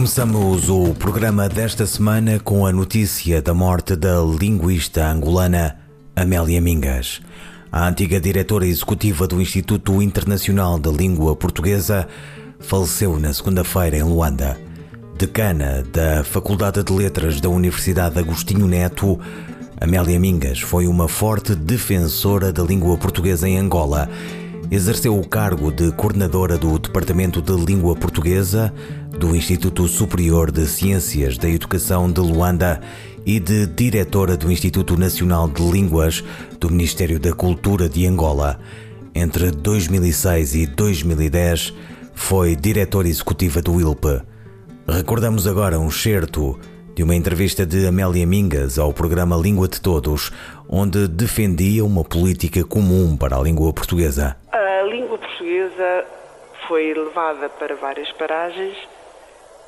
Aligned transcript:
Começamos 0.00 0.70
o 0.70 0.94
programa 0.94 1.46
desta 1.46 1.84
semana 1.84 2.40
com 2.40 2.64
a 2.64 2.72
notícia 2.72 3.42
da 3.42 3.52
morte 3.52 3.94
da 3.94 4.22
linguista 4.22 5.06
angolana 5.06 5.76
Amélia 6.16 6.58
Mingas. 6.58 7.20
A 7.70 7.86
antiga 7.86 8.18
diretora 8.18 8.66
executiva 8.66 9.26
do 9.26 9.42
Instituto 9.42 10.00
Internacional 10.00 10.78
da 10.78 10.90
Língua 10.90 11.36
Portuguesa 11.36 12.08
faleceu 12.60 13.20
na 13.20 13.30
segunda-feira 13.34 13.98
em 13.98 14.02
Luanda. 14.02 14.58
Decana 15.18 15.84
da 15.92 16.24
Faculdade 16.24 16.82
de 16.82 16.92
Letras 16.94 17.38
da 17.38 17.50
Universidade 17.50 18.18
Agostinho 18.18 18.66
Neto, 18.66 19.20
Amélia 19.78 20.18
Mingas 20.18 20.60
foi 20.60 20.86
uma 20.86 21.08
forte 21.08 21.54
defensora 21.54 22.50
da 22.50 22.62
língua 22.62 22.96
portuguesa 22.96 23.46
em 23.46 23.58
Angola 23.58 24.08
exerceu 24.70 25.18
o 25.18 25.26
cargo 25.26 25.72
de 25.72 25.90
coordenadora 25.92 26.56
do 26.56 26.78
Departamento 26.78 27.42
de 27.42 27.52
Língua 27.52 27.96
Portuguesa 27.96 28.72
do 29.20 29.36
Instituto 29.36 29.86
Superior 29.86 30.50
de 30.50 30.66
Ciências 30.66 31.36
da 31.36 31.46
Educação 31.46 32.10
de 32.10 32.22
Luanda 32.22 32.80
e 33.26 33.38
de 33.38 33.66
diretora 33.66 34.34
do 34.34 34.50
Instituto 34.50 34.96
Nacional 34.96 35.46
de 35.46 35.62
Línguas 35.62 36.24
do 36.58 36.70
Ministério 36.70 37.20
da 37.20 37.34
Cultura 37.34 37.86
de 37.86 38.06
Angola. 38.06 38.58
Entre 39.14 39.50
2006 39.50 40.54
e 40.54 40.66
2010, 40.66 41.74
foi 42.14 42.56
diretora 42.56 43.08
executiva 43.08 43.60
do 43.60 43.78
ILPE. 43.78 44.22
Recordamos 44.88 45.46
agora 45.46 45.78
um 45.78 45.90
certo 45.90 46.58
de 46.94 47.02
uma 47.02 47.14
entrevista 47.14 47.66
de 47.66 47.86
Amélia 47.86 48.26
Mingas 48.26 48.78
ao 48.78 48.90
programa 48.90 49.36
Língua 49.36 49.68
de 49.68 49.82
Todos, 49.82 50.32
onde 50.66 51.06
defendia 51.06 51.84
uma 51.84 52.04
política 52.04 52.64
comum 52.64 53.18
para 53.18 53.36
a 53.36 53.42
língua 53.42 53.70
portuguesa. 53.70 54.34
A 54.50 54.82
língua 54.90 55.18
portuguesa 55.18 56.06
foi 56.66 56.94
levada 56.94 57.50
para 57.50 57.76
várias 57.76 58.10
paragens 58.12 58.74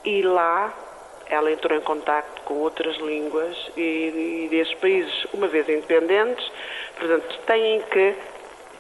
e 0.05 0.23
lá 0.23 0.73
ela 1.27 1.51
entrou 1.51 1.79
em 1.79 1.83
contato 1.83 2.43
com 2.43 2.55
outras 2.55 2.97
línguas 2.99 3.57
e, 3.77 4.49
e 4.51 4.57
esses 4.57 4.75
países, 4.75 5.27
uma 5.33 5.49
vez 5.49 5.69
independentes, 5.69 6.47
portanto, 6.99 7.39
têm 7.47 7.81
que 7.83 8.15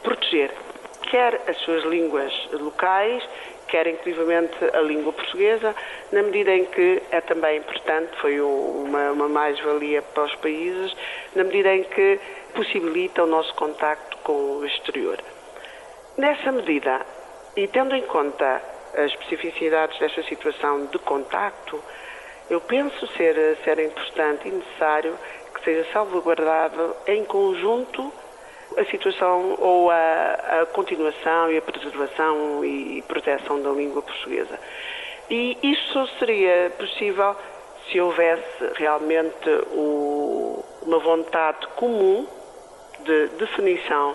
proteger 0.03 0.51
quer 1.13 1.43
as 1.47 1.59
suas 1.59 1.85
línguas 1.85 2.33
locais, 2.53 3.23
quer 3.69 3.87
inclusivamente 3.87 4.57
a 4.73 4.81
língua 4.81 5.13
portuguesa, 5.13 5.77
na 6.11 6.23
medida 6.23 6.55
em 6.55 6.65
que 6.65 7.03
é 7.11 7.21
também 7.21 7.59
importante, 7.59 8.11
foi 8.19 8.41
uma, 8.41 9.13
uma 9.13 9.29
mais-valia 9.29 10.01
para 10.01 10.25
os 10.25 10.35
países, 10.37 10.97
na 11.35 11.45
medida 11.45 11.75
em 11.75 11.85
que 11.85 12.19
possibilita 12.55 13.25
o 13.25 13.27
nosso 13.27 13.55
contacto 13.55 14.17
com 14.25 14.33
o 14.33 14.65
exterior. 14.65 15.19
Nessa 16.17 16.51
medida, 16.51 17.05
e 17.57 17.69
tendo 17.69 17.95
em 17.95 18.03
conta 18.03 18.63
as 18.95 19.11
especificidades 19.13 19.99
desta 19.99 20.23
situação 20.25 20.87
de 20.87 20.99
contacto, 20.99 21.83
eu 22.51 22.61
penso 22.61 23.07
ser, 23.09 23.57
ser 23.65 23.79
importante 23.79 24.49
e 24.49 24.51
necessário 24.51 25.17
que 25.55 25.65
seja 25.65 25.91
salvaguardado 25.93 26.95
em 27.07 27.25
conjunto 27.25 28.13
a 28.77 28.85
situação 28.87 29.57
ou 29.59 29.91
a, 29.91 30.61
a, 30.63 30.67
continuação 30.67 31.51
e 31.51 31.59
a 31.59 31.63
preservação 31.63 32.65
e 32.65 33.03
proteção 33.03 33.61
da 33.63 33.71
língua 33.71 34.03
portuguesa. 34.03 34.59
E 35.31 35.57
isso 35.63 35.93
só 35.93 36.07
seria 36.19 36.73
possível 36.79 37.37
se 37.91 38.01
houvesse 38.01 38.73
realmente 38.77 39.49
o, 39.73 40.65
uma 40.83 40.99
vontade 40.99 41.67
comum 41.77 42.27
de 43.01 43.29
definição 43.39 44.15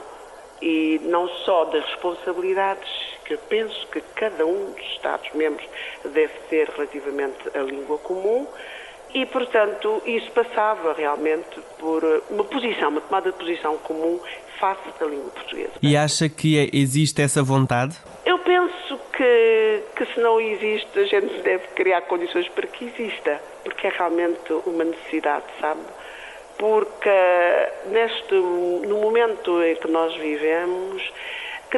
e 0.61 0.99
não 1.03 1.27
só 1.27 1.65
das 1.65 1.85
responsabilidades 1.85 2.89
que 3.27 3.37
penso 3.49 3.87
que 3.87 4.01
cada 4.15 4.45
um 4.45 4.71
dos 4.71 4.85
Estados-membros 4.93 5.67
deve 6.03 6.33
ter 6.49 6.69
relativamente 6.69 7.49
à 7.53 7.59
língua 7.59 7.97
comum, 7.97 8.47
e, 9.13 9.25
portanto, 9.25 10.01
isso 10.05 10.29
passava 10.31 10.93
realmente 10.93 11.59
por 11.79 12.03
uma 12.29 12.43
posição, 12.43 12.89
uma 12.89 13.01
tomada 13.01 13.31
de 13.31 13.37
posição 13.37 13.77
comum 13.77 14.19
face 14.59 14.81
da 14.99 15.05
língua 15.05 15.29
portuguesa. 15.31 15.71
E 15.81 15.95
acha 15.95 16.27
que 16.27 16.57
é, 16.57 16.69
existe 16.73 17.21
essa 17.21 17.41
vontade? 17.41 17.95
Eu 18.25 18.39
penso 18.39 18.99
que, 19.15 19.83
que 19.95 20.05
se 20.13 20.19
não 20.19 20.39
existe, 20.41 20.99
a 20.99 21.05
gente 21.05 21.41
deve 21.41 21.67
criar 21.69 22.01
condições 22.01 22.47
para 22.49 22.67
que 22.67 22.85
exista, 22.85 23.41
porque 23.63 23.87
é 23.87 23.89
realmente 23.91 24.53
uma 24.65 24.83
necessidade, 24.83 25.45
sabe? 25.59 25.81
Porque 26.57 27.09
neste, 27.87 28.33
no 28.33 28.97
momento 28.99 29.63
em 29.63 29.75
que 29.75 29.87
nós 29.87 30.15
vivemos, 30.17 31.01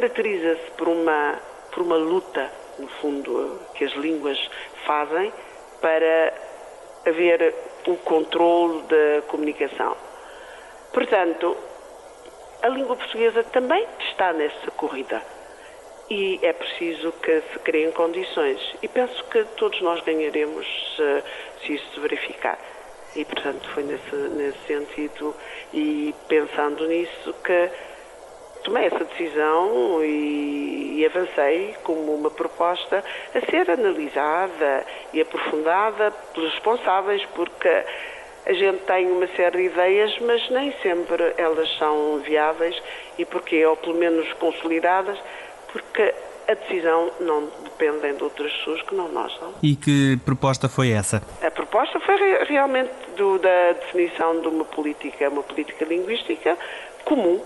caracteriza-se 0.00 0.70
por 0.78 0.88
uma, 0.88 1.38
por 1.70 1.82
uma 1.82 1.96
luta, 1.96 2.50
no 2.78 2.88
fundo, 2.88 3.60
que 3.74 3.84
as 3.84 3.92
línguas 3.92 4.38
fazem 4.86 5.30
para 5.82 6.32
haver 7.06 7.54
o 7.86 7.96
controle 7.96 8.82
da 8.84 9.22
comunicação. 9.28 9.94
Portanto, 10.90 11.54
a 12.62 12.68
língua 12.68 12.96
portuguesa 12.96 13.44
também 13.44 13.86
está 14.08 14.32
nessa 14.32 14.70
corrida 14.70 15.22
e 16.08 16.40
é 16.42 16.52
preciso 16.54 17.12
que 17.12 17.42
se 17.52 17.58
criem 17.58 17.92
condições. 17.92 18.58
E 18.82 18.88
penso 18.88 19.22
que 19.24 19.44
todos 19.58 19.82
nós 19.82 20.02
ganharemos 20.02 20.66
se, 20.96 21.22
se 21.66 21.74
isso 21.74 21.92
se 21.92 22.00
verificar. 22.00 22.58
E, 23.14 23.24
portanto, 23.24 23.68
foi 23.74 23.82
nesse, 23.82 24.14
nesse 24.14 24.58
sentido 24.66 25.34
e 25.74 26.14
pensando 26.26 26.86
nisso 26.86 27.34
que 27.44 27.70
tomei 28.62 28.86
essa 28.86 29.04
decisão 29.04 30.02
e, 30.04 30.98
e, 30.98 31.06
avancei 31.06 31.74
como 31.82 32.14
uma 32.14 32.30
proposta 32.30 33.04
a 33.34 33.50
ser 33.50 33.70
analisada 33.70 34.84
e 35.12 35.20
aprofundada 35.20 36.10
pelos 36.34 36.52
responsáveis, 36.52 37.24
porque 37.34 37.84
a 38.46 38.52
gente 38.52 38.80
tem 38.80 39.10
uma 39.10 39.26
série 39.28 39.58
de 39.58 39.64
ideias, 39.74 40.18
mas 40.20 40.48
nem 40.50 40.72
sempre 40.82 41.34
elas 41.36 41.68
são 41.78 42.18
viáveis 42.18 42.80
e 43.18 43.24
porque, 43.24 43.64
ou 43.64 43.76
pelo 43.76 43.94
menos 43.96 44.32
consolidadas, 44.34 45.18
porque 45.72 46.14
a 46.48 46.54
decisão 46.54 47.12
não 47.20 47.48
depende 47.62 48.16
de 48.16 48.24
outras 48.24 48.52
pessoas 48.52 48.82
que 48.82 48.94
não 48.94 49.08
nós. 49.08 49.32
Não? 49.40 49.54
E 49.62 49.76
que 49.76 50.18
proposta 50.24 50.68
foi 50.68 50.90
essa? 50.90 51.22
A 51.42 51.50
proposta 51.50 52.00
foi 52.00 52.16
realmente 52.44 52.90
do, 53.16 53.38
da 53.38 53.72
definição 53.72 54.40
de 54.40 54.48
uma 54.48 54.64
política, 54.64 55.28
uma 55.28 55.42
política 55.42 55.84
linguística 55.84 56.58
comum 57.04 57.40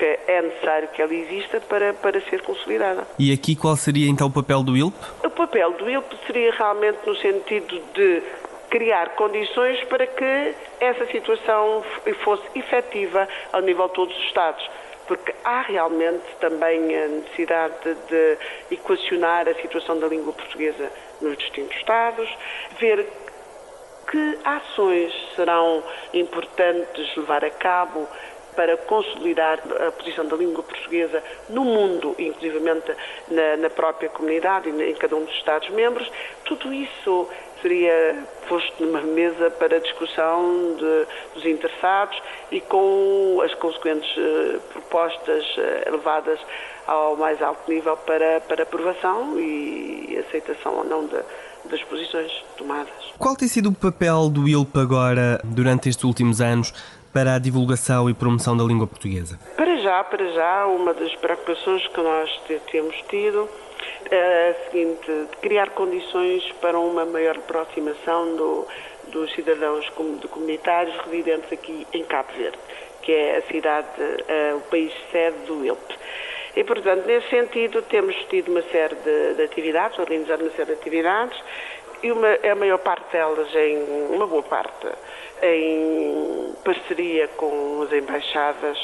porque 0.00 0.18
é 0.26 0.40
necessário 0.40 0.88
que 0.88 1.02
ela 1.02 1.12
exista 1.12 1.60
para, 1.60 1.92
para 1.92 2.18
ser 2.22 2.40
consolidada. 2.40 3.06
E 3.18 3.30
aqui 3.34 3.54
qual 3.54 3.76
seria 3.76 4.08
então 4.08 4.28
o 4.28 4.30
papel 4.30 4.62
do 4.62 4.74
ILP? 4.74 4.94
O 5.22 5.28
papel 5.28 5.72
do 5.72 5.90
ILP 5.90 6.14
seria 6.26 6.50
realmente 6.52 6.98
no 7.06 7.14
sentido 7.16 7.82
de 7.92 8.22
criar 8.70 9.10
condições 9.10 9.84
para 9.84 10.06
que 10.06 10.54
essa 10.80 11.04
situação 11.06 11.84
fosse 12.24 12.44
efetiva 12.54 13.28
ao 13.52 13.60
nível 13.60 13.88
de 13.88 13.94
todos 13.94 14.16
os 14.16 14.24
Estados. 14.24 14.70
Porque 15.06 15.34
há 15.44 15.60
realmente 15.62 16.24
também 16.40 16.96
a 16.96 17.08
necessidade 17.08 17.94
de 18.08 18.38
equacionar 18.70 19.48
a 19.48 19.54
situação 19.56 19.98
da 19.98 20.06
língua 20.06 20.32
portuguesa 20.32 20.90
nos 21.20 21.36
distintos 21.36 21.76
Estados, 21.76 22.28
ver 22.78 23.06
que 24.10 24.38
ações 24.44 25.12
serão 25.36 25.82
importantes 26.14 27.16
levar 27.16 27.44
a 27.44 27.50
cabo 27.50 28.08
para 28.54 28.76
consolidar 28.76 29.60
a 29.86 29.92
posição 29.92 30.26
da 30.26 30.36
língua 30.36 30.62
portuguesa 30.62 31.22
no 31.48 31.64
mundo, 31.64 32.14
inclusivamente 32.18 32.94
na, 33.28 33.56
na 33.56 33.70
própria 33.70 34.08
comunidade 34.08 34.68
e 34.68 34.90
em 34.90 34.94
cada 34.94 35.16
um 35.16 35.24
dos 35.24 35.34
Estados-membros, 35.34 36.10
tudo 36.44 36.72
isso 36.72 37.28
seria 37.62 38.24
posto 38.48 38.84
numa 38.84 39.02
mesa 39.02 39.50
para 39.50 39.80
discussão 39.80 40.74
de, 40.76 41.34
dos 41.34 41.44
interessados 41.44 42.20
e 42.50 42.60
com 42.60 43.40
as 43.44 43.54
consequentes 43.54 44.10
uh, 44.16 44.60
propostas 44.72 45.44
uh, 45.56 45.90
levadas 45.92 46.40
ao 46.86 47.16
mais 47.16 47.40
alto 47.42 47.70
nível 47.70 47.96
para, 47.98 48.40
para 48.40 48.62
aprovação 48.62 49.38
e 49.38 50.18
aceitação 50.26 50.78
ou 50.78 50.84
não 50.84 51.06
de, 51.06 51.18
das 51.68 51.82
posições 51.84 52.32
tomadas. 52.56 52.92
Qual 53.18 53.36
tem 53.36 53.46
sido 53.46 53.68
o 53.68 53.72
papel 53.72 54.28
do 54.28 54.48
ILP 54.48 54.76
agora, 54.78 55.40
durante 55.44 55.88
estes 55.88 56.04
últimos 56.04 56.40
anos, 56.40 56.72
para 57.12 57.34
a 57.34 57.38
divulgação 57.38 58.08
e 58.08 58.14
promoção 58.14 58.56
da 58.56 58.64
língua 58.64 58.86
portuguesa? 58.86 59.38
Para 59.56 59.76
já, 59.78 60.04
para 60.04 60.30
já, 60.30 60.66
uma 60.66 60.94
das 60.94 61.14
preocupações 61.16 61.86
que 61.88 62.00
nós 62.00 62.30
temos 62.70 62.96
tido 63.08 63.48
é 64.10 64.50
a 64.50 64.70
seguinte, 64.70 65.06
de 65.06 65.36
criar 65.40 65.70
condições 65.70 66.50
para 66.60 66.78
uma 66.78 67.04
maior 67.04 67.36
aproximação 67.36 68.36
do, 68.36 68.66
dos 69.08 69.32
cidadãos 69.34 69.88
comunitários 69.90 70.96
residentes 71.04 71.52
aqui 71.52 71.86
em 71.92 72.04
Cabo 72.04 72.32
Verde, 72.36 72.58
que 73.02 73.12
é 73.12 73.36
a 73.36 73.42
cidade, 73.42 73.88
uh, 74.00 74.56
o 74.56 74.60
país 74.62 74.92
sede 75.10 75.36
do 75.46 75.64
ILP. 75.64 75.94
E, 76.56 76.64
portanto, 76.64 77.06
nesse 77.06 77.28
sentido, 77.28 77.82
temos 77.82 78.14
tido 78.28 78.50
uma 78.50 78.62
série 78.62 78.96
de, 78.96 79.34
de 79.34 79.42
atividades, 79.42 79.98
organizado 79.98 80.42
uma 80.42 80.52
série 80.52 80.74
de 80.74 80.80
atividades, 80.80 81.40
e 82.02 82.10
uma, 82.10 82.28
a 82.50 82.54
maior 82.54 82.78
parte 82.78 83.12
delas, 83.12 83.54
em 83.54 83.78
uma 84.10 84.26
boa 84.26 84.42
parte, 84.42 84.88
em 85.42 86.54
parceria 86.64 87.28
com 87.28 87.82
as 87.82 87.92
embaixadas 87.92 88.78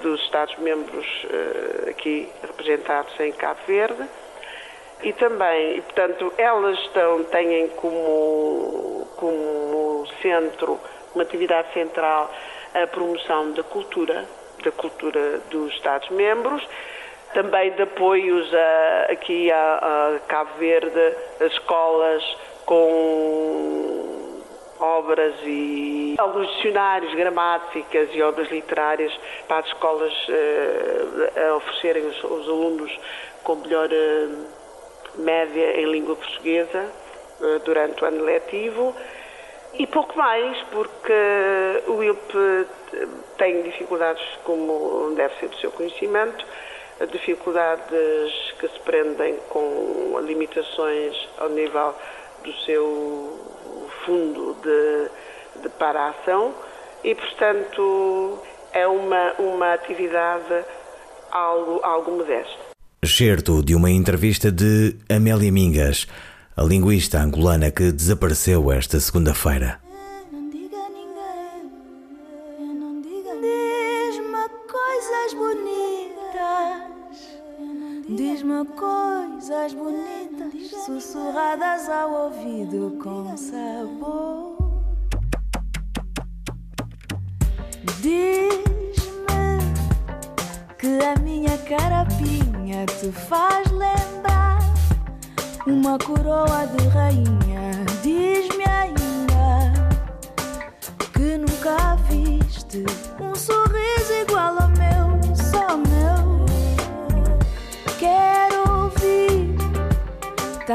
dos 0.00 0.20
Estados-membros 0.22 1.06
uh, 1.24 1.90
aqui 1.90 2.28
representados 2.42 3.18
em 3.20 3.32
Cabo 3.32 3.60
Verde. 3.66 4.04
E 5.02 5.12
também, 5.12 5.76
e, 5.76 5.80
portanto, 5.82 6.32
elas 6.38 6.78
estão, 6.80 7.24
têm 7.24 7.68
como, 7.68 9.06
como 9.16 10.06
centro, 10.22 10.78
uma 11.14 11.22
atividade 11.22 11.72
central, 11.72 12.32
a 12.72 12.86
promoção 12.86 13.52
da 13.52 13.62
cultura, 13.62 14.24
da 14.62 14.70
cultura 14.72 15.40
dos 15.50 15.72
Estados-membros, 15.74 16.66
também 17.34 17.72
de 17.72 17.82
apoios 17.82 18.52
a, 18.54 19.12
aqui 19.12 19.50
a, 19.50 20.14
a 20.14 20.18
Cabo 20.26 20.50
Verde, 20.58 21.16
as 21.40 21.52
escolas 21.52 22.24
com 22.64 24.03
obras 24.78 25.34
e 25.44 26.14
alguns 26.18 26.48
dicionários, 26.56 27.14
gramáticas 27.14 28.08
e 28.12 28.22
obras 28.22 28.50
literárias 28.50 29.12
para 29.46 29.58
as 29.58 29.66
escolas 29.66 30.12
uh, 30.28 31.50
a 31.50 31.56
oferecerem 31.56 32.06
os, 32.06 32.24
os, 32.24 32.48
alunos 32.48 32.98
com 33.42 33.56
melhor 33.56 33.88
uh, 33.88 35.20
média 35.20 35.80
em 35.80 35.90
língua 35.90 36.16
portuguesa 36.16 36.90
uh, 37.40 37.58
durante 37.60 38.02
o 38.02 38.06
ano 38.06 38.24
letivo. 38.24 38.94
E 39.76 39.86
pouco 39.88 40.16
mais, 40.16 40.56
porque 40.70 41.12
o 41.88 42.00
ILP 42.00 42.32
tem 43.36 43.62
dificuldades, 43.62 44.22
como 44.44 45.12
deve 45.16 45.34
ser 45.40 45.48
do 45.48 45.56
seu 45.56 45.72
conhecimento, 45.72 46.46
dificuldades 47.10 48.54
que 48.60 48.68
se 48.68 48.78
prendem 48.84 49.36
com 49.48 50.16
limitações 50.22 51.28
ao 51.38 51.48
nível 51.48 51.92
do 52.44 52.52
seu 52.58 53.53
fundo 54.04 54.56
de, 54.62 55.62
de 55.62 55.68
para 55.70 56.00
a 56.00 56.10
ação 56.10 56.54
e, 57.02 57.14
portanto, 57.14 58.38
é 58.72 58.86
uma, 58.86 59.32
uma 59.38 59.74
atividade 59.74 60.64
algo, 61.30 61.80
algo 61.82 62.12
modesta. 62.12 62.58
Certo 63.04 63.62
de 63.62 63.74
uma 63.74 63.90
entrevista 63.90 64.50
de 64.50 64.96
Amélia 65.08 65.52
Mingas, 65.52 66.06
a 66.56 66.62
linguista 66.62 67.20
angolana 67.20 67.70
que 67.70 67.92
desapareceu 67.92 68.72
esta 68.72 68.98
segunda-feira. 68.98 69.83
Diz-me 78.44 78.66
coisas 78.76 79.72
bonitas, 79.72 80.84
sussurradas 80.84 81.88
ao 81.88 82.24
ouvido 82.24 82.98
com 83.02 83.34
sabor. 83.38 84.58
Diz-me 88.02 88.84
que 90.78 91.02
a 91.06 91.18
minha 91.22 91.56
carapinha 91.56 92.84
te 92.84 93.10
faz 93.12 93.70
lembrar 93.70 94.58
uma 95.66 95.96
coroa 95.96 96.66
de 96.66 96.86
rainha. 96.88 97.70
Diz-me 98.02 98.64
ainda 98.68 98.93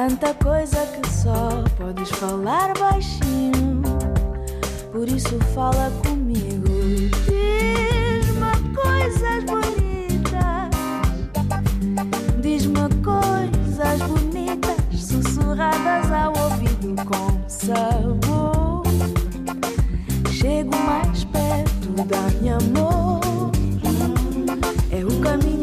tanta 0.10 0.34
coisa 0.34 0.88
que 0.88 1.08
só 1.12 1.64
podes 1.78 2.10
falar 2.10 2.74
baixinho. 2.80 3.84
Por 4.92 5.08
isso 5.08 5.38
fala 5.54 5.92
comigo. 6.04 6.68
Diz-me 7.28 8.52
coisas 8.74 9.44
bonitas. 9.44 10.70
Diz-me 12.42 12.90
coisas 13.04 14.02
bonitas, 14.08 14.78
sussurradas 15.00 16.12
ao 16.12 16.34
ouvido 16.44 16.96
com 17.06 17.48
sabor. 17.48 18.82
Chego 20.32 20.76
mais 20.76 21.24
perto 21.26 22.04
da 22.06 22.22
minha 22.40 22.58
amor. 22.58 23.52
É 24.92 25.06
o 25.06 25.20
caminho 25.22 25.59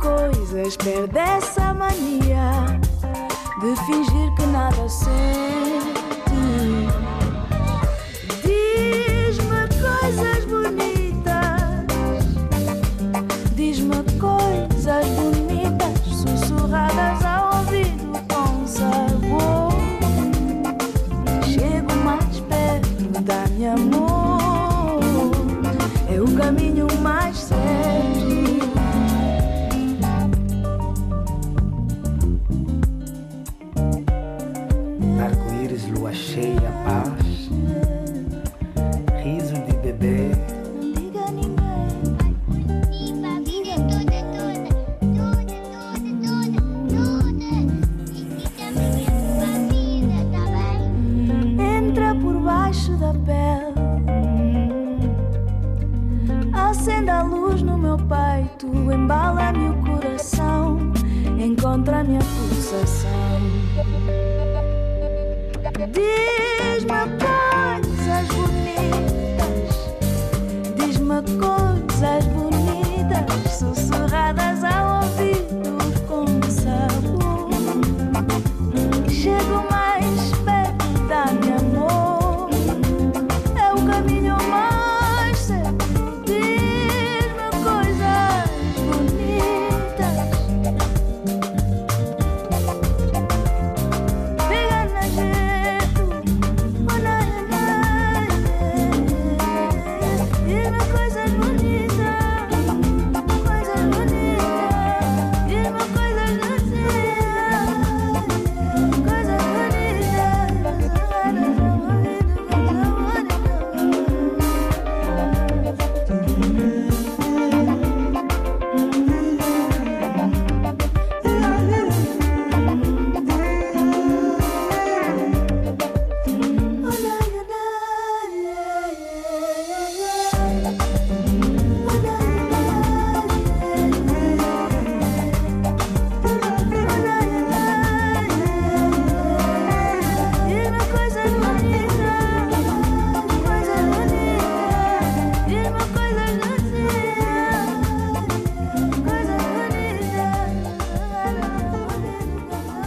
coisas, 0.00 0.76
perde 0.76 1.18
essa 1.18 1.74
mania 1.74 2.80
de 3.60 3.76
fingir 3.86 4.34
que 4.36 4.46
nada 4.46 4.88
sente. 4.88 5.95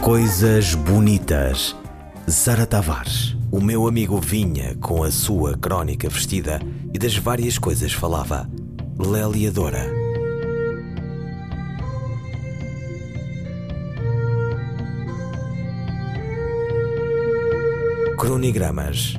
Coisas 0.00 0.74
bonitas. 0.74 1.76
Sara 2.26 2.64
Tavares. 2.64 3.36
O 3.52 3.60
meu 3.60 3.86
amigo 3.86 4.18
vinha 4.18 4.74
com 4.76 5.02
a 5.02 5.10
sua 5.10 5.58
crónica 5.58 6.08
vestida 6.08 6.58
e 6.92 6.98
das 6.98 7.16
várias 7.18 7.58
coisas 7.58 7.92
falava. 7.92 8.48
Lélia 8.98 9.52
Dora. 9.52 9.84
Cronigramas. 18.18 19.16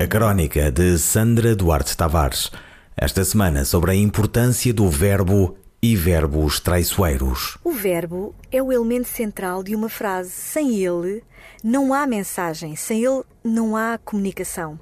A 0.00 0.06
crónica 0.06 0.70
de 0.70 0.98
Sandra 0.98 1.56
Duarte 1.56 1.96
Tavares. 1.96 2.52
Esta 2.96 3.24
semana 3.24 3.64
sobre 3.64 3.90
a 3.90 3.94
importância 3.96 4.72
do 4.72 4.88
verbo 4.88 5.56
e 5.82 5.94
verbos 5.94 6.60
traiçoeiros. 6.60 7.58
O 7.62 7.70
verbo 7.70 8.34
é 8.50 8.62
o 8.62 8.72
elemento 8.72 9.08
central 9.08 9.62
de 9.62 9.74
uma 9.74 9.88
frase. 9.88 10.30
Sem 10.30 10.84
ele, 10.84 11.22
não 11.62 11.92
há 11.92 12.06
mensagem. 12.06 12.74
Sem 12.76 13.04
ele, 13.04 13.22
não 13.44 13.76
há 13.76 13.98
comunicação. 13.98 14.78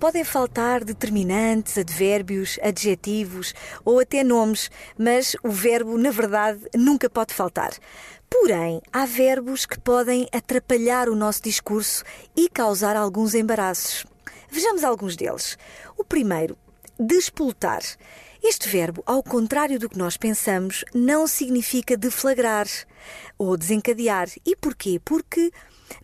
Podem 0.00 0.24
faltar 0.24 0.82
determinantes, 0.82 1.78
advérbios, 1.78 2.58
adjetivos 2.60 3.54
ou 3.84 4.00
até 4.00 4.24
nomes, 4.24 4.68
mas 4.98 5.36
o 5.44 5.50
verbo, 5.50 5.96
na 5.96 6.10
verdade, 6.10 6.60
nunca 6.74 7.08
pode 7.08 7.32
faltar. 7.32 7.72
Porém, 8.28 8.80
há 8.92 9.06
verbos 9.06 9.64
que 9.64 9.78
podem 9.78 10.26
atrapalhar 10.32 11.08
o 11.08 11.14
nosso 11.14 11.42
discurso 11.42 12.02
e 12.34 12.48
causar 12.48 12.96
alguns 12.96 13.34
embaraços. 13.34 14.04
Vejamos 14.50 14.82
alguns 14.82 15.14
deles. 15.14 15.56
O 15.96 16.02
primeiro, 16.02 16.56
despoltar. 16.98 17.82
Este 18.44 18.68
verbo, 18.68 19.04
ao 19.06 19.22
contrário 19.22 19.78
do 19.78 19.88
que 19.88 19.96
nós 19.96 20.16
pensamos, 20.16 20.84
não 20.92 21.28
significa 21.28 21.96
deflagrar 21.96 22.66
ou 23.38 23.56
desencadear. 23.56 24.28
E 24.44 24.56
porquê? 24.56 25.00
Porque 25.04 25.52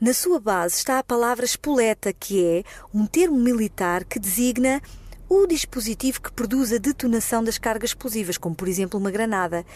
na 0.01 0.15
sua 0.15 0.39
base 0.39 0.77
está 0.77 1.01
a 1.01 1.05
palavra 1.05 1.45
espoleta, 1.45 2.13
que 2.13 2.45
é 2.45 2.63
um 2.95 3.07
termo 3.07 3.37
militar 3.37 4.05
que 4.05 4.21
designa 4.21 4.81
o 5.29 5.49
dispositivo 5.49 6.23
que 6.23 6.33
produz 6.33 6.73
a 6.73 6.79
detonação 6.79 7.43
das 7.43 7.59
cargas 7.59 7.91
explosivas, 7.91 8.39
como 8.39 8.55
por 8.55 8.69
exemplo 8.69 9.01
uma 9.01 9.11
granada. 9.11 9.67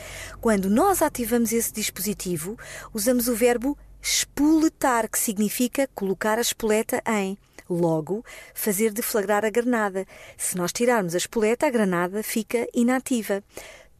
Quando 0.40 0.70
nós 0.70 1.02
ativamos 1.02 1.52
esse 1.52 1.72
dispositivo, 1.72 2.56
usamos 2.94 3.26
o 3.26 3.34
verbo 3.34 3.76
espoletar, 4.00 5.10
que 5.10 5.18
significa 5.18 5.88
colocar 5.96 6.38
a 6.38 6.42
espoleta 6.42 7.02
em. 7.06 7.36
Logo, 7.72 8.24
fazer 8.54 8.92
deflagrar 8.92 9.44
a 9.44 9.50
granada. 9.50 10.06
Se 10.36 10.56
nós 10.56 10.72
tirarmos 10.72 11.14
a 11.14 11.18
espoleta, 11.18 11.66
a 11.66 11.70
granada 11.70 12.22
fica 12.22 12.66
inativa. 12.74 13.42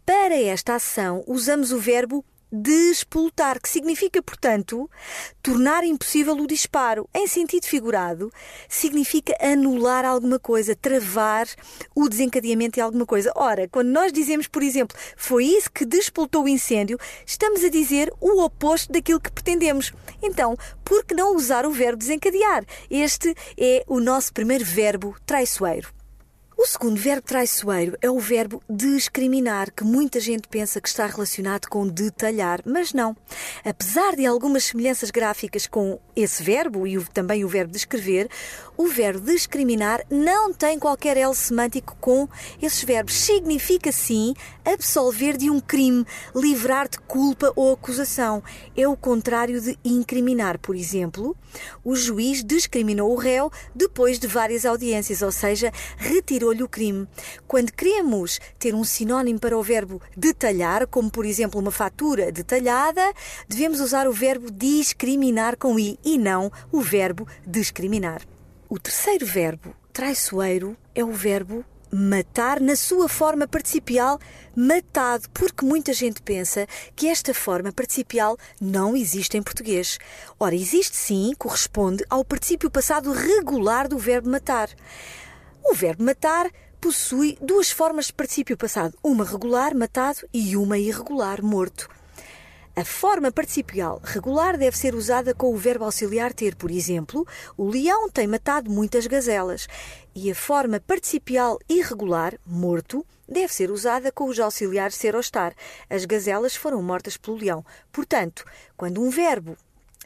Para 0.05 0.35
esta 0.35 0.75
ação, 0.75 1.25
usamos 1.27 1.73
o 1.73 1.79
verbo 1.79 2.25
despoltar, 2.53 3.61
que 3.61 3.69
significa, 3.69 4.23
portanto, 4.23 4.91
tornar 5.43 5.85
impossível 5.85 6.35
o 6.37 6.47
disparo. 6.47 7.09
Em 7.15 7.27
sentido 7.27 7.67
figurado, 7.67 8.31
significa 8.69 9.35
anular 9.41 10.05
alguma 10.05 10.39
coisa, 10.39 10.77
travar 10.77 11.49
o 11.95 12.09
desencadeamento 12.09 12.75
de 12.75 12.81
alguma 12.83 13.07
coisa. 13.07 13.33
Ora, 13.35 13.67
quando 13.69 13.89
nós 13.89 14.13
dizemos, 14.13 14.47
por 14.47 14.63
exemplo, 14.63 14.97
foi 15.17 15.47
isso 15.47 15.73
que 15.73 15.87
despoltou 15.87 16.45
o 16.45 16.49
incêndio, 16.49 16.99
estamos 17.25 17.65
a 17.65 17.71
dizer 17.71 18.13
o 18.21 18.43
oposto 18.43 18.93
daquilo 18.93 19.21
que 19.21 19.33
pretendemos. 19.33 19.93
Então, 20.23 20.57
por 20.85 21.05
que 21.05 21.15
não 21.15 21.35
usar 21.35 21.65
o 21.65 21.71
verbo 21.71 21.97
desencadear? 21.97 22.65
Este 22.91 23.35
é 23.57 23.83
o 23.87 23.99
nosso 23.99 24.33
primeiro 24.33 24.65
verbo 24.65 25.17
traiçoeiro. 25.25 26.02
O 26.63 26.65
segundo 26.65 26.97
verbo 26.97 27.27
traiçoeiro 27.27 27.99
é 28.01 28.09
o 28.09 28.21
verbo 28.21 28.63
discriminar, 28.71 29.73
que 29.73 29.83
muita 29.83 30.21
gente 30.21 30.47
pensa 30.47 30.81
que 30.81 30.87
está 30.87 31.07
relacionado 31.07 31.67
com 31.67 31.89
detalhar, 31.89 32.61
mas 32.65 32.93
não. 32.93 33.17
Apesar 33.65 34.15
de 34.15 34.25
algumas 34.25 34.63
semelhanças 34.63 35.11
gráficas 35.11 35.67
com 35.67 35.99
esse 36.15 36.41
verbo 36.41 36.87
e 36.87 37.05
também 37.07 37.45
o 37.45 37.49
verbo 37.49 37.73
descrever, 37.73 38.29
o 38.77 38.87
verbo 38.87 39.21
discriminar 39.21 40.05
não 40.11 40.53
tem 40.53 40.79
qualquer 40.79 41.17
L 41.17 41.35
semântico 41.35 41.97
com 42.01 42.29
esses 42.61 42.83
verbos. 42.85 43.15
Significa, 43.15 43.91
sim, 43.91 44.35
absolver 44.65 45.37
de 45.37 45.49
um 45.49 45.61
crime, 45.61 46.05
livrar 46.35 46.89
de 46.89 46.99
culpa 46.99 47.53
ou 47.57 47.73
acusação. 47.73 48.43
É 48.77 48.87
o 48.87 48.97
contrário 48.97 49.61
de 49.61 49.79
incriminar. 49.85 50.59
Por 50.59 50.77
exemplo, 50.77 51.37
o 51.85 51.95
juiz 51.95 52.45
discriminou 52.45 53.13
o 53.13 53.17
réu 53.17 53.51
depois 53.75 54.19
de 54.19 54.27
várias 54.27 54.67
audiências, 54.67 55.23
ou 55.23 55.33
seja, 55.33 55.73
retirou 55.97 56.43
retirou-lhe 56.43 56.63
o 56.63 56.69
crime. 56.69 57.07
Quando 57.47 57.73
queremos 57.73 58.41
ter 58.59 58.75
um 58.75 58.85
sinónimo 58.85 59.39
para 59.39 59.57
o 59.57 59.63
verbo 59.63 60.01
detalhar, 60.17 60.87
como 60.87 61.11
por 61.11 61.25
exemplo 61.25 61.61
uma 61.61 61.71
fatura 61.71 62.33
detalhada, 62.33 63.13
devemos 63.49 63.81
usar 63.81 64.09
o 64.09 64.13
verbo 64.13 64.51
discriminar 64.51 65.57
com 65.57 65.79
i 65.79 65.99
e 66.05 66.19
não 66.19 66.51
o 66.71 66.81
verbo 66.81 67.27
discriminar. 67.47 68.32
O 68.75 68.79
terceiro 68.79 69.27
verbo 69.27 69.77
traiçoeiro 69.93 70.75
é 70.95 71.05
o 71.05 71.13
verbo 71.13 71.63
matar 71.93 72.59
na 72.59 72.75
sua 72.75 73.07
forma 73.07 73.47
participial 73.47 74.19
matado, 74.57 75.29
porque 75.29 75.63
muita 75.63 75.93
gente 75.93 76.23
pensa 76.23 76.67
que 76.97 77.07
esta 77.07 77.35
forma 77.35 77.71
participial 77.71 78.39
não 78.59 78.97
existe 78.97 79.37
em 79.37 79.43
português. 79.43 79.99
Ora, 80.41 80.55
existe 80.55 80.97
sim, 80.97 81.35
corresponde 81.37 82.03
ao 82.09 82.25
particípio 82.25 82.71
passado 82.71 83.13
regular 83.13 83.89
do 83.89 83.99
verbo 83.99 84.31
matar. 84.31 84.71
O 85.63 85.75
verbo 85.75 86.03
matar 86.05 86.51
possui 86.81 87.37
duas 87.43 87.71
formas 87.71 88.07
de 88.07 88.15
particípio 88.15 88.57
passado, 88.57 88.97
uma 89.05 89.23
regular, 89.23 89.75
matado, 89.75 90.27
e 90.33 90.57
uma 90.57 90.79
irregular, 90.79 91.43
morto. 91.43 91.91
A 92.75 92.87
forma 92.87 93.31
participial 93.31 94.01
regular 94.03 94.57
deve 94.57 94.79
ser 94.79 94.95
usada 94.95 95.35
com 95.35 95.53
o 95.53 95.59
verbo 95.59 95.85
auxiliar 95.85 96.33
ter, 96.33 96.55
por 96.57 96.71
exemplo, 96.71 97.27
o 97.55 97.69
leão 97.69 98.09
tem 98.09 98.27
matado 98.27 98.71
muitas 98.71 99.07
gazelas. 99.07 99.69
E 100.15 100.31
a 100.31 100.35
forma 100.35 100.81
participial 100.81 101.59
irregular, 101.69 102.35
morto, 102.47 103.05
deve 103.29 103.53
ser 103.53 103.71
usada 103.71 104.11
com 104.11 104.25
os 104.25 104.41
auxiliares 104.41 104.97
ser 104.97 105.15
ou 105.15 105.21
estar. 105.21 105.55
As 105.91 106.07
gazelas 106.07 106.57
foram 106.57 106.83
mortas 106.83 107.19
pelo 107.19 107.37
leão. 107.37 107.63
Portanto, 107.93 108.43
quando 108.75 109.03
um 109.03 109.11
verbo 109.11 109.55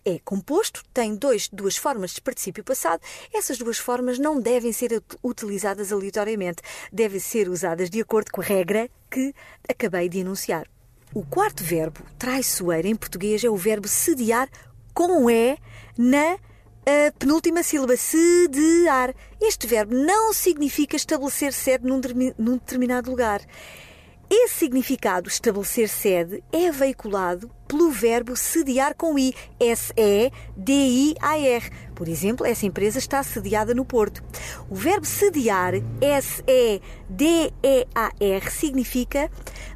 é 0.05 0.19
composto, 0.25 0.83
tem 0.93 1.15
dois, 1.15 1.49
duas 1.49 1.77
formas 1.77 2.11
de 2.11 2.21
particípio 2.21 2.65
passado. 2.65 3.01
Essas 3.33 3.59
duas 3.59 3.79
formas 3.79 4.19
não 4.19 4.41
devem 4.41 4.73
ser 4.73 5.01
utilizadas 5.23 5.93
aleatoriamente, 5.93 6.63
devem 6.93 7.21
ser 7.21 7.49
usadas 7.49 7.89
de 7.89 8.01
acordo 8.01 8.33
com 8.33 8.41
a 8.41 8.45
regra 8.45 8.91
que 9.09 9.33
acabei 9.69 10.09
de 10.09 10.19
enunciar. 10.19 10.67
O 11.15 11.25
quarto 11.25 11.65
verbo 11.65 12.01
traiçoeiro 12.19 12.89
em 12.89 12.97
português 12.97 13.43
é 13.43 13.49
o 13.49 13.57
verbo 13.57 13.89
sediar 13.89 14.49
com 14.93 15.31
E 15.31 15.59
na 15.97 16.39
a 16.87 17.11
penúltima 17.19 17.65
sílaba, 17.65 17.97
sediar. 17.97 19.13
Este 19.41 19.67
verbo 19.67 19.93
não 19.93 20.33
significa 20.33 20.95
estabelecer 20.95 21.53
sede 21.53 21.85
num, 21.85 22.01
num 22.39 22.57
determinado 22.57 23.11
lugar. 23.11 23.41
Esse 24.31 24.55
significado, 24.55 25.29
estabelecer 25.29 25.89
sede, 25.89 26.45
é 26.53 26.71
veiculado 26.71 27.51
pelo 27.67 27.91
verbo 27.91 28.37
sediar 28.37 28.95
com 28.95 29.19
I, 29.19 29.35
S-E-D-I-A-R. 29.59 30.31
Por 31.95 32.09
exemplo, 32.09 32.47
essa 32.47 32.67
empresa 32.67 32.99
está 32.99 33.23
sediada 33.23 33.75
no 33.75 33.85
Porto. 33.85 34.23
O 34.69 34.75
verbo 34.75 35.07
sediar, 35.07 35.75
S-E-D-E-A-R, 36.01 36.81
significa 38.51 39.31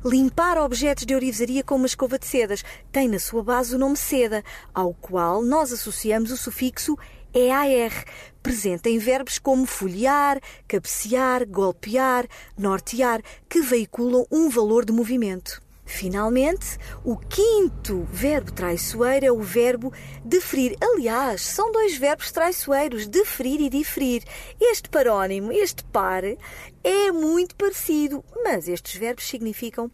limpar 0.05 0.59
objetos 0.59 1.07
de 1.07 1.15
orivesaria 1.15 1.63
com 1.63 1.77
uma 1.77 1.87
escova 1.87 2.19
de 2.19 2.27
sedas. 2.27 2.63
Tem 2.93 3.09
na 3.09 3.19
sua 3.19 3.43
base 3.43 3.75
o 3.75 3.79
nome 3.79 3.97
seda, 3.97 4.43
ao 4.75 4.93
qual 4.95 5.43
nós 5.43 5.73
associamos 5.73 6.31
o 6.31 6.37
sufixo 6.37 6.97
EAR, 7.33 8.05
presente 8.43 8.89
em 8.89 8.99
verbos 8.99 9.39
como 9.39 9.65
folhear, 9.65 10.41
cabecear, 10.67 11.47
golpear, 11.47 12.27
nortear, 12.59 13.23
que 13.49 13.61
veiculam 13.61 14.27
um 14.31 14.49
valor 14.49 14.85
de 14.85 14.93
movimento. 14.93 15.63
Finalmente, 15.91 16.79
o 17.05 17.17
quinto 17.17 18.07
verbo 18.13 18.53
traiçoeiro 18.53 19.27
é 19.27 19.33
o 19.33 19.43
verbo 19.43 19.93
deferir. 20.25 20.77
Aliás, 20.81 21.43
são 21.43 21.73
dois 21.73 21.99
verbos 21.99 22.31
traiçoeiros, 22.31 23.09
deferir 23.09 23.61
e 23.61 23.69
diferir. 23.69 24.23
Este 24.61 24.89
parónimo, 24.89 25.51
este 25.51 25.83
par, 25.85 26.23
é 26.85 27.11
muito 27.11 27.57
parecido, 27.57 28.25
mas 28.45 28.69
estes 28.69 28.95
verbos 28.95 29.27
significam 29.27 29.91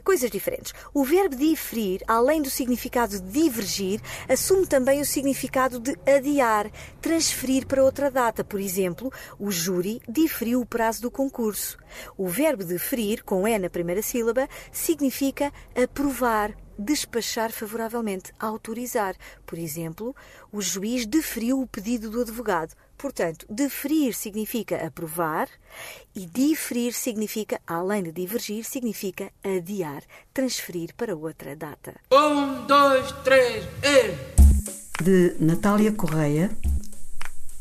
coisas 0.00 0.30
diferentes. 0.30 0.72
O 0.92 1.04
verbo 1.04 1.36
diferir, 1.36 2.02
além 2.06 2.42
do 2.42 2.50
significado 2.50 3.20
de 3.20 3.30
divergir, 3.30 4.00
assume 4.28 4.66
também 4.66 5.00
o 5.00 5.04
significado 5.04 5.78
de 5.78 5.96
adiar, 6.06 6.70
transferir 7.00 7.66
para 7.66 7.82
outra 7.82 8.10
data. 8.10 8.42
Por 8.44 8.60
exemplo, 8.60 9.12
o 9.38 9.50
júri 9.50 10.00
diferiu 10.08 10.60
o 10.60 10.66
prazo 10.66 11.02
do 11.02 11.10
concurso. 11.10 11.78
O 12.16 12.28
verbo 12.28 12.64
deferir, 12.64 13.24
com 13.24 13.46
E 13.46 13.58
na 13.58 13.70
primeira 13.70 14.02
sílaba, 14.02 14.48
significa 14.72 15.52
aprovar, 15.74 16.54
despachar 16.78 17.50
favoravelmente, 17.50 18.32
autorizar. 18.38 19.16
Por 19.44 19.58
exemplo, 19.58 20.14
o 20.52 20.60
juiz 20.60 21.04
deferiu 21.06 21.60
o 21.60 21.66
pedido 21.66 22.10
do 22.10 22.20
advogado. 22.20 22.74
Portanto, 22.98 23.46
deferir 23.48 24.12
significa 24.12 24.84
aprovar 24.84 25.48
e 26.16 26.26
diferir 26.26 26.92
significa, 26.92 27.60
além 27.64 28.02
de 28.02 28.10
divergir, 28.10 28.64
significa 28.64 29.30
adiar, 29.44 30.02
transferir 30.34 30.92
para 30.96 31.14
outra 31.14 31.54
data. 31.54 31.94
Um, 32.12 32.66
dois, 32.66 33.12
três, 33.22 33.64
e... 33.84 35.02
de 35.02 35.36
Natália 35.38 35.92
Correia. 35.92 36.50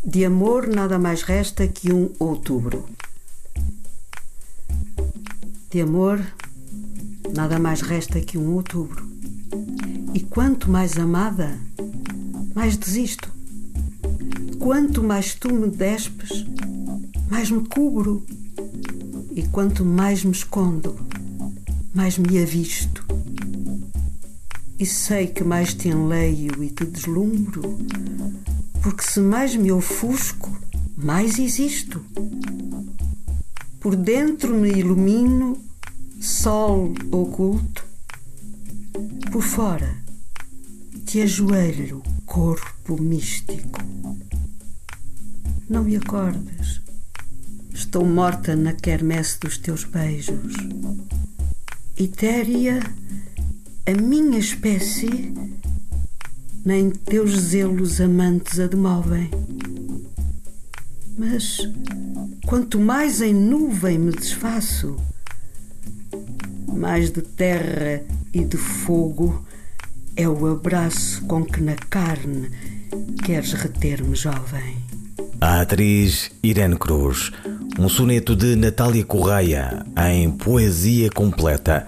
De 0.03 0.25
amor 0.25 0.67
nada 0.67 0.97
mais 0.97 1.21
resta 1.21 1.67
que 1.67 1.93
um 1.93 2.11
outubro. 2.17 2.89
De 5.69 5.81
amor 5.81 6.19
nada 7.31 7.59
mais 7.59 7.81
resta 7.81 8.19
que 8.21 8.39
um 8.39 8.53
outubro. 8.53 9.07
E 10.15 10.21
quanto 10.21 10.67
mais 10.67 10.97
amada, 10.97 11.59
mais 12.55 12.75
desisto. 12.75 13.36
Quanto 14.59 15.03
mais 15.03 15.35
tu 15.35 15.53
me 15.53 15.69
despes, 15.69 16.45
mais 17.29 17.49
me 17.49 17.65
cubro. 17.67 18.25
E 19.31 19.43
quanto 19.47 19.85
mais 19.85 20.23
me 20.23 20.31
escondo, 20.31 20.95
mais 21.93 22.17
me 22.17 22.41
avisto. 22.41 23.05
E 24.79 24.85
sei 24.85 25.27
que 25.27 25.43
mais 25.43 25.73
te 25.73 25.89
enleio 25.89 26.63
e 26.63 26.69
te 26.69 26.85
deslumbro, 26.85 27.77
porque 28.81 29.03
se 29.03 29.19
mais 29.19 29.55
me 29.55 29.71
ofusco, 29.71 30.49
mais 30.95 31.37
existo. 31.39 32.01
Por 33.79 33.95
dentro 33.95 34.53
me 34.53 34.69
ilumino, 34.69 35.57
sol 36.19 36.93
oculto, 37.11 37.85
por 39.31 39.43
fora 39.43 40.07
te 41.07 41.21
ajoelho, 41.21 42.03
corpo 42.25 43.01
místico. 43.01 43.79
Não 45.69 45.83
me 45.83 45.97
acordes, 45.97 46.81
estou 47.73 48.05
morta 48.05 48.55
na 48.55 48.71
quermesse 48.71 49.37
dos 49.41 49.57
teus 49.57 49.83
beijos. 49.83 50.53
Etérea, 51.97 52.79
a 53.85 53.91
minha 54.01 54.39
espécie, 54.39 55.33
nem 56.63 56.89
teus 56.89 57.31
zelos 57.37 57.99
amantes 57.99 58.61
a 58.61 58.67
demovem. 58.67 59.29
Mas 61.17 61.57
quanto 62.45 62.79
mais 62.79 63.21
em 63.21 63.33
nuvem 63.33 63.99
me 63.99 64.13
desfaço, 64.13 64.95
mais 66.73 67.11
de 67.11 67.21
terra 67.21 68.05
e 68.33 68.45
de 68.45 68.55
fogo 68.55 69.45
é 70.15 70.29
o 70.29 70.47
abraço 70.47 71.25
com 71.25 71.43
que 71.43 71.59
na 71.59 71.75
carne 71.75 72.49
queres 73.25 73.51
reter-me 73.51 74.15
jovem. 74.15 74.86
A 75.39 75.61
atriz 75.61 76.31
Irene 76.41 76.75
Cruz, 76.75 77.31
um 77.77 77.87
soneto 77.87 78.35
de 78.35 78.55
Natália 78.55 79.05
Correia 79.05 79.85
em 80.09 80.31
poesia 80.31 81.11
completa. 81.11 81.85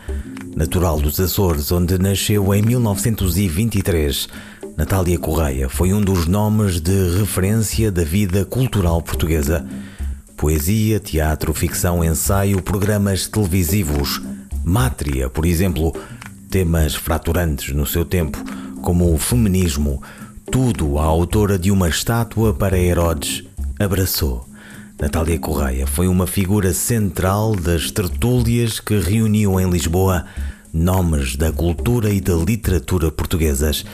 Natural 0.56 1.00
dos 1.00 1.20
Açores, 1.20 1.72
onde 1.72 1.98
nasceu 1.98 2.54
em 2.54 2.62
1923, 2.62 4.30
Natália 4.78 5.18
Correia 5.18 5.68
foi 5.68 5.92
um 5.94 6.00
dos 6.02 6.28
nomes 6.28 6.80
de 6.80 7.18
referência 7.18 7.92
da 7.92 8.04
vida 8.04 8.46
cultural 8.46 9.02
portuguesa. 9.02 9.66
Poesia, 10.38 11.00
teatro, 11.00 11.52
ficção, 11.52 12.04
ensaio, 12.04 12.62
programas 12.62 13.28
televisivos. 13.28 14.22
Mátria, 14.64 15.28
por 15.28 15.46
exemplo, 15.46 15.96
temas 16.52 16.94
fraturantes 16.94 17.74
no 17.74 17.88
seu 17.88 18.06
tempo, 18.06 18.38
como 18.84 19.12
o 19.12 19.18
feminismo, 19.18 20.04
tudo 20.52 20.98
a 20.98 21.04
autora 21.04 21.60
de 21.60 21.72
uma 21.72 21.90
estátua 21.90 22.54
para 22.54 22.78
Herodes 22.78 23.49
abraçou. 23.80 24.46
Natália 25.00 25.40
Correia 25.40 25.88
foi 25.88 26.10
uma 26.10 26.28
figura 26.28 26.74
central 26.74 27.56
das 27.56 27.90
tertúlias 27.90 28.82
que 28.82 29.00
reuniam 29.00 29.58
em 29.58 29.70
Lisboa 29.70 30.26
nomes 30.74 31.36
da 31.36 31.52
cultura 31.52 32.12
e 32.12 32.20
da 32.20 32.36
literatura 32.36 33.10
portuguesas 33.10 33.86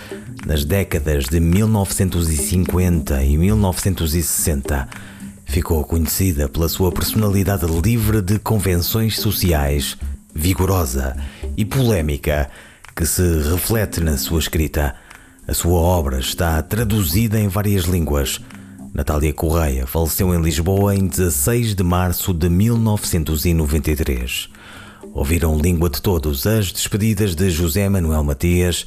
nas 0.46 0.66
décadas 0.66 1.26
de 1.26 1.40
1950 1.40 3.24
e 3.24 3.38
1960. 3.38 4.88
Ficou 5.46 5.84
conhecida 5.84 6.50
pela 6.50 6.68
sua 6.68 6.92
personalidade 6.92 7.66
livre 7.66 8.22
de 8.22 8.40
convenções 8.40 9.20
sociais, 9.20 9.96
vigorosa 10.34 11.16
e 11.56 11.64
polémica, 11.64 12.50
que 12.96 13.06
se 13.06 13.22
reflete 13.52 14.02
na 14.02 14.18
sua 14.18 14.40
escrita. 14.40 14.96
A 15.48 15.54
sua 15.54 15.80
obra 15.80 16.20
está 16.20 16.62
traduzida 16.64 17.40
em 17.40 17.48
várias 17.48 17.84
línguas. 17.84 18.42
Natália 18.96 19.34
Correia 19.34 19.86
faleceu 19.86 20.34
em 20.34 20.42
Lisboa 20.42 20.96
em 20.96 21.06
16 21.06 21.76
de 21.76 21.84
março 21.84 22.34
de 22.34 22.48
1993. 22.50 24.48
Ouviram 25.14 25.60
Língua 25.60 25.90
de 25.90 26.02
Todos 26.02 26.48
as 26.48 26.72
despedidas 26.72 27.36
de 27.36 27.50
José 27.50 27.90
Manuel 27.90 28.24
Matias, 28.24 28.86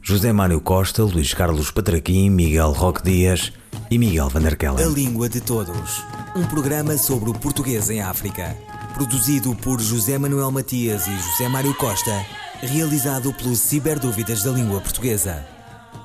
José 0.00 0.32
Mário 0.32 0.62
Costa, 0.62 1.02
Luís 1.02 1.34
Carlos 1.34 1.70
Patraquim, 1.70 2.30
Miguel 2.30 2.72
Roque 2.72 3.02
Dias 3.02 3.52
e 3.90 3.98
Miguel 3.98 4.30
Van. 4.30 4.40
A 4.48 4.86
Língua 4.86 5.28
de 5.28 5.42
Todos, 5.42 6.02
um 6.34 6.46
programa 6.46 6.96
sobre 6.96 7.28
o 7.28 7.34
português 7.34 7.90
em 7.90 8.00
África, 8.00 8.56
produzido 8.94 9.54
por 9.56 9.78
José 9.78 10.16
Manuel 10.16 10.50
Matias 10.50 11.06
e 11.06 11.14
José 11.14 11.50
Mário 11.50 11.74
Costa, 11.74 12.24
realizado 12.62 13.30
pelo 13.34 13.54
Ciberdúvidas 13.54 14.42
da 14.42 14.52
Língua 14.52 14.80
Portuguesa. 14.80 15.46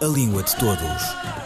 A 0.01 0.05
Língua 0.05 0.43
de 0.43 0.53
Todos. 0.57 1.44